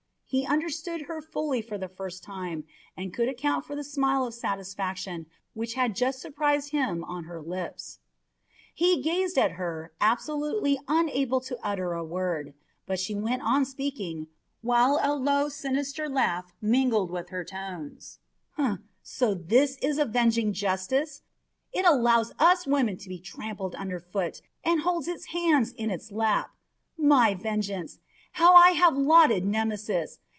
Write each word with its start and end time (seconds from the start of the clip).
he 0.33 0.45
understood 0.45 1.01
her 1.07 1.21
fully 1.21 1.61
for 1.61 1.77
the 1.77 1.89
first 1.89 2.23
time, 2.23 2.63
and 2.95 3.13
could 3.13 3.27
account 3.27 3.65
for 3.65 3.75
the 3.75 3.83
smile 3.83 4.25
of 4.25 4.33
satisfaction 4.33 5.25
which 5.53 5.73
had 5.73 5.93
just 5.93 6.21
surprised 6.21 6.69
him 6.71 7.03
on 7.03 7.25
her 7.25 7.41
lips. 7.41 7.99
He 8.73 9.01
gazed 9.01 9.37
at 9.37 9.51
her, 9.51 9.91
absolutely 9.99 10.79
unable 10.87 11.41
to 11.41 11.57
utter 11.61 11.91
a 11.91 12.03
word; 12.05 12.53
but 12.85 12.97
she 12.97 13.13
went 13.13 13.41
on 13.41 13.65
speaking, 13.65 14.27
while 14.61 15.01
a 15.03 15.13
low, 15.13 15.49
sinister 15.49 16.07
laugh 16.07 16.53
mingled 16.61 17.11
with 17.11 17.27
her 17.27 17.43
tones: 17.43 18.19
"So 19.03 19.33
this 19.33 19.77
is 19.81 19.97
avenging 19.97 20.53
justice! 20.53 21.23
It 21.73 21.85
allows 21.85 22.31
us 22.39 22.65
women 22.65 22.95
to 22.99 23.09
be 23.09 23.19
trampled 23.19 23.75
under 23.75 23.99
foot, 23.99 24.41
and 24.63 24.79
holds 24.83 25.09
its 25.09 25.25
hands 25.35 25.73
in 25.73 25.91
its 25.91 26.09
lap! 26.09 26.51
My 26.97 27.33
vengeance! 27.33 27.99
How 28.35 28.55
I 28.55 28.71
have 28.71 28.95
lauded 28.95 29.43
Nemesis! 29.43 30.19